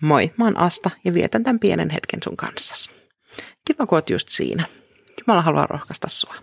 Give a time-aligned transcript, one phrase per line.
[0.00, 2.90] Moi, mä oon Asta ja vietän tämän pienen hetken sun kanssas.
[3.66, 4.64] Kiva, kun oot just siinä.
[5.20, 6.34] Jumala haluaa rohkaista sua.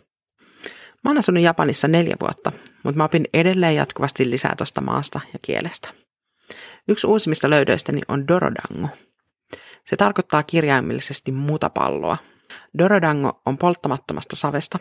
[1.03, 2.51] Mä oon asunut Japanissa neljä vuotta,
[2.83, 5.89] mutta mä opin edelleen jatkuvasti lisää tuosta maasta ja kielestä.
[6.87, 8.87] Yksi uusimmista löydöistäni on Dorodango.
[9.85, 12.17] Se tarkoittaa kirjaimellisesti mutapalloa.
[12.77, 14.79] Dorodango on polttamattomasta savesta,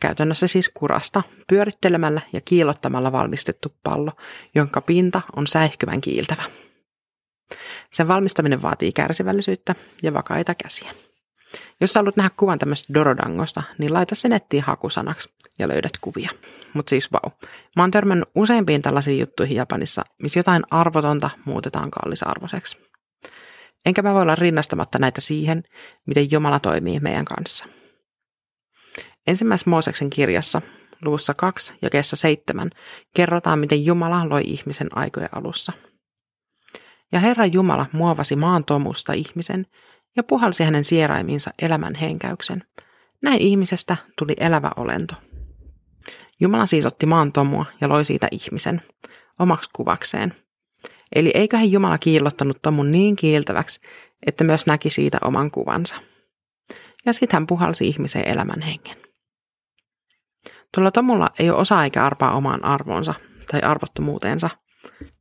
[0.00, 4.12] käytännössä siis kurasta, pyörittelemällä ja kiilottamalla valmistettu pallo,
[4.54, 6.42] jonka pinta on säihkyvän kiiltävä.
[7.92, 10.92] Sen valmistaminen vaatii kärsivällisyyttä ja vakaita käsiä.
[11.80, 16.30] Jos haluat nähdä kuvan tämmöistä dorodangosta, niin laita se nettiin hakusanaksi ja löydät kuvia.
[16.74, 17.20] Mutta siis vau.
[17.24, 17.32] Wow.
[17.76, 22.76] Mä oon törmännyt useimpiin tällaisiin juttuihin Japanissa, missä jotain arvotonta muutetaan kallisarvoiseksi.
[23.86, 25.62] Enkä mä voi olla rinnastamatta näitä siihen,
[26.06, 27.66] miten Jumala toimii meidän kanssa.
[29.26, 30.62] Ensimmäisessä Mooseksen kirjassa,
[31.04, 32.70] luvussa 2 ja kessa 7,
[33.14, 35.72] kerrotaan, miten Jumala loi ihmisen aikojen alussa–
[37.12, 39.66] ja Herra Jumala muovasi maan tomusta ihmisen
[40.16, 42.64] ja puhalsi hänen sieraimiinsa elämän henkäyksen.
[43.22, 45.14] Näin ihmisestä tuli elävä olento.
[46.40, 48.82] Jumala siis otti maan tomua ja loi siitä ihmisen,
[49.38, 50.34] omaksi kuvakseen.
[51.14, 53.80] Eli eiköhän Jumala kiillottanut tomun niin kiiltäväksi,
[54.26, 55.94] että myös näki siitä oman kuvansa.
[57.06, 58.96] Ja sitten hän puhalsi ihmiseen elämän hengen.
[60.74, 63.14] Tuolla tomulla ei ole osa eikä arpaa omaan arvoonsa
[63.50, 64.50] tai arvottomuuteensa,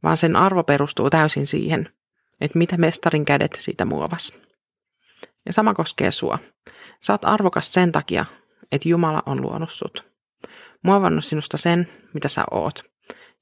[0.04, 1.94] vaan sen arvo perustuu täysin siihen,
[2.42, 4.40] että mitä mestarin kädet siitä muovas.
[5.46, 6.40] Ja sama koskee sua.
[7.10, 8.26] Oot arvokas sen takia,
[8.72, 10.10] että Jumala on luonut sut.
[10.84, 12.84] Muovannut sinusta sen, mitä sä oot.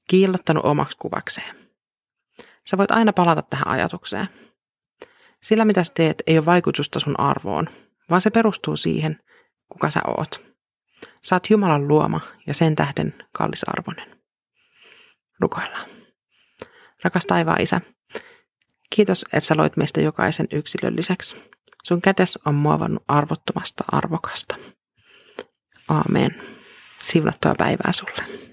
[0.08, 1.56] Kiillottanut omaksi kuvakseen.
[2.70, 4.28] Sä voit aina palata tähän ajatukseen.
[5.42, 7.68] Sillä mitä sä teet ei ole vaikutusta sun arvoon,
[8.10, 9.20] vaan se perustuu siihen,
[9.68, 10.40] kuka sä oot.
[11.32, 14.18] Oot Jumalan luoma ja sen tähden kallisarvoinen.
[15.40, 15.97] Rukoillaan.
[17.04, 17.80] Rakas taivaan isä,
[18.94, 21.36] kiitos, että sä loit meistä jokaisen yksilölliseksi.
[21.84, 24.56] Sun kätes on muovannut arvottomasta arvokasta.
[25.88, 26.42] Aamen.
[27.02, 28.47] Siunattua päivää sulle.